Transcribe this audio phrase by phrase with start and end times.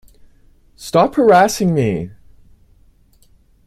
[0.77, 2.09] Stop harassing me!